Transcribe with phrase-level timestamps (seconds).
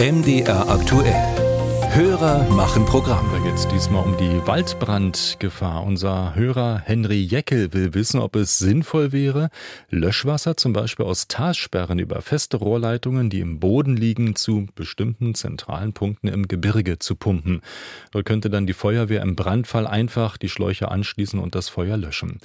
[0.00, 1.12] MDR aktuell.
[1.90, 3.28] Hörer machen Programm.
[3.32, 5.82] Da geht es diesmal um die Waldbrandgefahr.
[5.82, 9.50] Unser Hörer Henry Jeckel will wissen, ob es sinnvoll wäre,
[9.90, 15.92] Löschwasser zum Beispiel aus Talsperren über feste Rohrleitungen, die im Boden liegen, zu bestimmten zentralen
[15.94, 17.60] Punkten im Gebirge zu pumpen.
[18.12, 22.38] Dort könnte dann die Feuerwehr im Brandfall einfach die Schläuche anschließen und das Feuer löschen.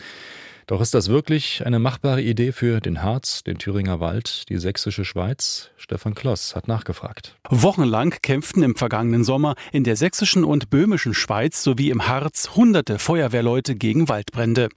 [0.68, 5.04] Doch ist das wirklich eine machbare Idee für den Harz, den Thüringer Wald, die sächsische
[5.04, 5.72] Schweiz?
[5.76, 7.36] Stefan Kloss hat nachgefragt.
[7.50, 12.98] Wochenlang kämpften im vergangenen Sommer in der sächsischen und böhmischen Schweiz sowie im Harz hunderte
[12.98, 14.70] Feuerwehrleute gegen Waldbrände.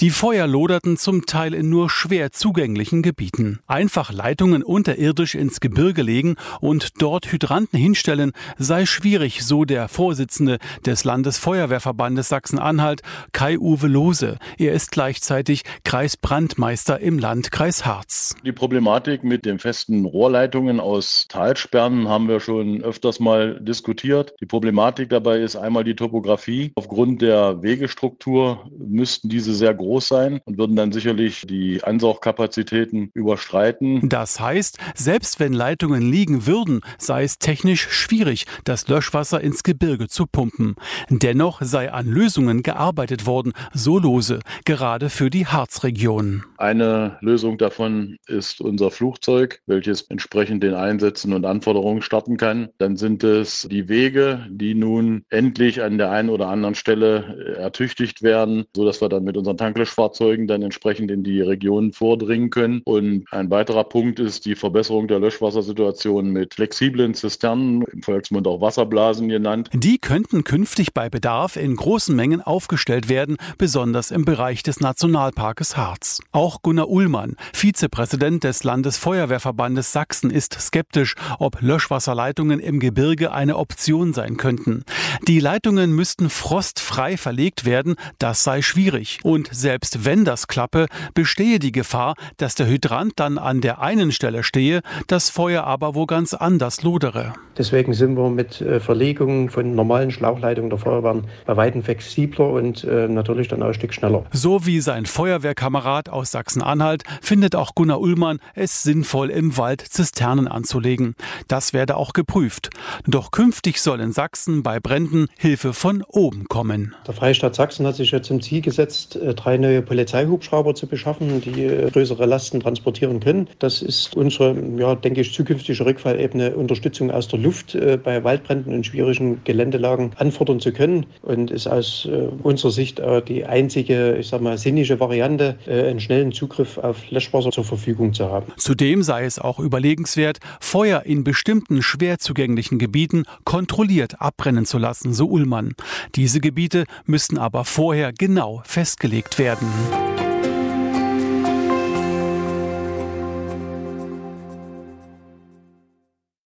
[0.00, 3.60] Die Feuer loderten zum Teil in nur schwer zugänglichen Gebieten.
[3.66, 10.58] Einfach Leitungen unterirdisch ins Gebirge legen und dort Hydranten hinstellen sei schwierig, so der Vorsitzende
[10.86, 14.38] des Landesfeuerwehrverbandes Sachsen-Anhalt, Kai-Uwe Lose.
[14.56, 18.36] Er ist gleichzeitig gleichzeitig Kreisbrandmeister im Landkreis Harz.
[18.44, 24.32] Die Problematik mit den festen Rohrleitungen aus Talsperren haben wir schon öfters mal diskutiert.
[24.40, 26.70] Die Problematik dabei ist einmal die Topografie.
[26.76, 34.08] Aufgrund der Wegestruktur müssten diese sehr groß sein und würden dann sicherlich die Ansaugkapazitäten überstreiten.
[34.08, 40.06] Das heißt, selbst wenn Leitungen liegen würden, sei es technisch schwierig, das Löschwasser ins Gebirge
[40.06, 40.76] zu pumpen.
[41.08, 46.44] Dennoch sei an Lösungen gearbeitet worden, so lose, gerade für für die Harzregion.
[46.64, 52.70] Eine Lösung davon ist unser Flugzeug, welches entsprechend den Einsätzen und Anforderungen starten kann.
[52.78, 58.22] Dann sind es die Wege, die nun endlich an der einen oder anderen Stelle ertüchtigt
[58.22, 62.80] werden, sodass wir dann mit unseren Tanklöschfahrzeugen dann entsprechend in die Region vordringen können.
[62.86, 68.62] Und ein weiterer Punkt ist die Verbesserung der Löschwassersituation mit flexiblen Zisternen, im Volksmund auch
[68.62, 69.68] Wasserblasen genannt.
[69.74, 74.94] Die könnten künftig bei Bedarf in großen Mengen aufgestellt werden, besonders im Bereich des National
[74.94, 76.20] Nationalparkes Harz.
[76.32, 84.12] Auch Gunnar Ullmann, Vizepräsident des Landesfeuerwehrverbandes Sachsen, ist skeptisch, ob Löschwasserleitungen im Gebirge eine Option
[84.12, 84.84] sein könnten.
[85.26, 89.20] Die Leitungen müssten frostfrei verlegt werden, das sei schwierig.
[89.22, 94.12] Und selbst wenn das klappe, bestehe die Gefahr, dass der Hydrant dann an der einen
[94.12, 97.34] Stelle stehe, das Feuer aber wo ganz anders lodere.
[97.56, 102.82] Deswegen sind wir mit äh, Verlegungen von normalen Schlauchleitungen der Feuerwehren bei weitem flexibler und
[102.84, 104.24] äh, natürlich dann auch ein Stück schneller.
[104.32, 110.48] So wie sein Feuerwehrkamerad aus Sachsen-Anhalt findet auch Gunnar Ullmann es sinnvoll, im Wald Zisternen
[110.48, 111.14] anzulegen.
[111.48, 112.70] Das werde auch geprüft.
[113.06, 116.94] Doch künftig soll in Sachsen bei Bränden Hilfe von oben kommen.
[117.06, 121.40] Der Freistaat Sachsen hat sich ja zum Ziel gesetzt, äh, drei neue Polizeihubschrauber zu beschaffen,
[121.42, 123.48] die äh, größere Lasten transportieren können.
[123.58, 128.72] Das ist unsere, ja, denke ich, zukünftige Rückfallebene, Unterstützung aus der Luft äh, bei Waldbränden
[128.72, 132.08] und schwierigen Geländelagen anfordern zu können und ist aus
[132.42, 137.50] unserer Sicht die einzige, ich sag mal, sinnische technische Variante, einen schnellen Zugriff auf Löschwasser
[137.50, 138.52] zur Verfügung zu haben.
[138.56, 145.12] Zudem sei es auch überlegenswert, Feuer in bestimmten schwer zugänglichen Gebieten kontrolliert abbrennen zu lassen,
[145.12, 145.74] so Ullmann.
[146.14, 149.66] Diese Gebiete müssten aber vorher genau festgelegt werden.